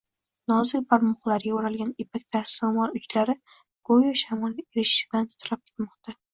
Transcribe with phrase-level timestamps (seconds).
[0.51, 3.37] Nozik barmoqlarga o`ralgan ipak dastro`mol uchlari
[3.93, 6.21] go`yo shamol esishidan titrab ketmoqda